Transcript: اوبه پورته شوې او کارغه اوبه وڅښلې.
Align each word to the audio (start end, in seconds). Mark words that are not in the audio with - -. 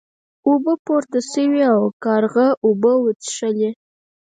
اوبه 0.47 0.73
پورته 0.85 1.19
شوې 1.31 1.63
او 1.73 1.81
کارغه 2.03 2.47
اوبه 2.65 2.91
وڅښلې. 3.03 3.69